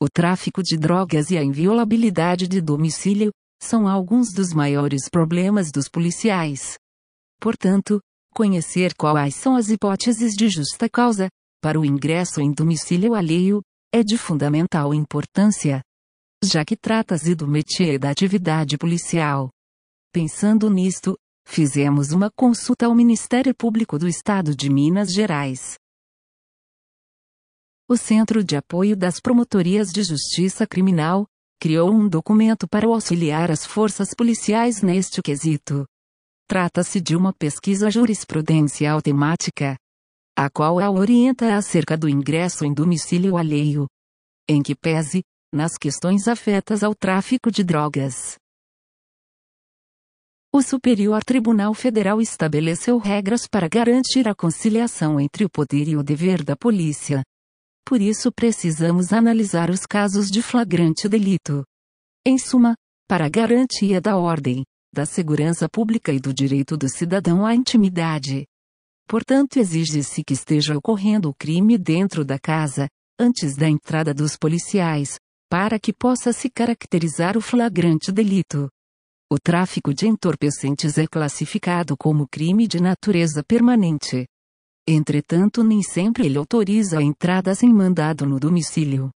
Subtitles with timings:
[0.00, 3.30] O tráfico de drogas e a inviolabilidade de domicílio
[3.62, 6.76] são alguns dos maiores problemas dos policiais.
[7.40, 8.00] Portanto,
[8.34, 11.28] conhecer quais são as hipóteses de justa causa
[11.62, 13.62] para o ingresso em domicílio alheio
[13.92, 15.80] é de fundamental importância,
[16.42, 19.48] já que trata-se do métier da atividade policial.
[20.12, 21.16] Pensando nisto,
[21.46, 25.76] fizemos uma consulta ao Ministério Público do Estado de Minas Gerais.
[27.86, 31.26] O Centro de Apoio das Promotorias de Justiça Criminal
[31.60, 35.84] criou um documento para auxiliar as forças policiais neste quesito.
[36.48, 39.76] Trata-se de uma pesquisa jurisprudencial temática,
[40.34, 43.86] a qual a orienta acerca do ingresso em domicílio alheio,
[44.48, 45.22] em que pese,
[45.52, 48.38] nas questões afetas ao tráfico de drogas.
[50.50, 56.02] O Superior Tribunal Federal estabeleceu regras para garantir a conciliação entre o poder e o
[56.02, 57.22] dever da polícia,
[57.84, 61.64] por isso precisamos analisar os casos de flagrante delito.
[62.26, 62.74] Em suma,
[63.06, 68.46] para a garantia da ordem, da segurança pública e do direito do cidadão à intimidade.
[69.06, 75.18] Portanto, exige-se que esteja ocorrendo o crime dentro da casa, antes da entrada dos policiais,
[75.50, 78.68] para que possa se caracterizar o flagrante delito.
[79.30, 84.26] O tráfico de entorpecentes é classificado como crime de natureza permanente.
[84.86, 89.10] Entretanto, nem sempre ele autoriza a entrada sem mandado no domicílio.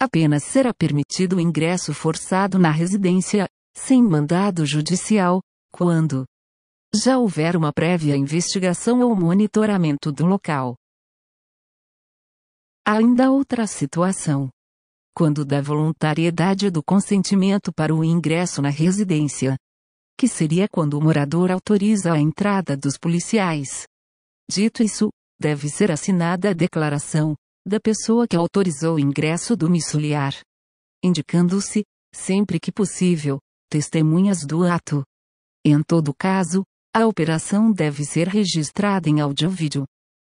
[0.00, 3.46] Apenas será permitido o ingresso forçado na residência,
[3.76, 5.40] sem mandado judicial,
[5.70, 6.24] quando
[6.94, 10.76] já houver uma prévia investigação ou monitoramento do local.
[12.84, 14.50] Há ainda outra situação.
[15.14, 19.56] Quando da voluntariedade do consentimento para o ingresso na residência.
[20.18, 23.86] Que seria quando o morador autoriza a entrada dos policiais.
[24.54, 25.08] Dito isso,
[25.40, 27.34] deve ser assinada a declaração
[27.66, 30.38] da pessoa que autorizou o ingresso domiciliar,
[31.02, 33.38] indicando-se, sempre que possível,
[33.70, 35.02] testemunhas do ato.
[35.64, 39.86] Em todo caso, a operação deve ser registrada em áudio-vídeo.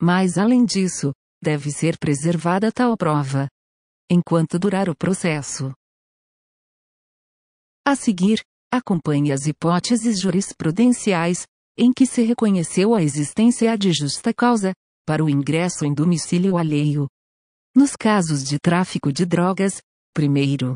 [0.00, 1.10] Mas além disso,
[1.42, 3.48] deve ser preservada tal prova
[4.08, 5.72] enquanto durar o processo.
[7.84, 8.40] A seguir,
[8.72, 11.44] acompanhe as hipóteses jurisprudenciais
[11.76, 14.72] em que se reconheceu a existência de justa causa,
[15.06, 17.06] para o ingresso em domicílio alheio.
[17.74, 19.80] Nos casos de tráfico de drogas,
[20.12, 20.74] primeiro,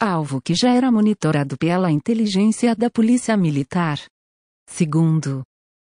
[0.00, 3.98] alvo que já era monitorado pela inteligência da Polícia Militar.
[4.66, 5.42] Segundo,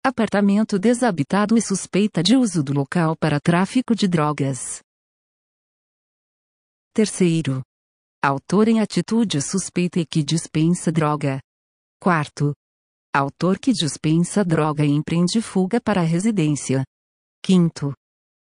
[0.04, 4.80] apartamento desabitado e suspeita de uso do local para tráfico de drogas.
[6.94, 7.62] Terceiro,
[8.22, 11.40] autor em atitude suspeita e que dispensa droga.
[12.00, 12.54] Quarto,
[13.12, 16.84] Autor que dispensa droga e empreende fuga para a residência.
[17.42, 17.92] Quinto.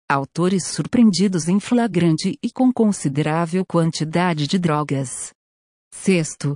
[0.09, 5.31] Autores surpreendidos em flagrante e com considerável quantidade de drogas.
[5.93, 6.55] Sexto.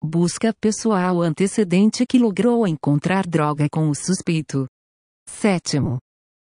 [0.00, 4.68] Busca pessoal antecedente que logrou encontrar droga com o suspeito.
[5.28, 5.98] Sétimo.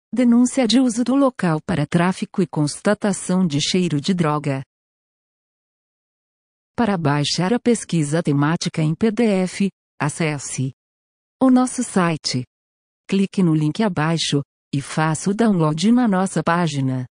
[0.10, 4.64] Denúncia de uso do local para tráfico e constatação de cheiro de droga.
[6.78, 10.74] Para baixar a pesquisa temática em PDF, acesse
[11.44, 12.46] o nosso site.
[13.06, 14.42] Clique no link abaixo
[14.74, 17.06] e faça o download na nossa página.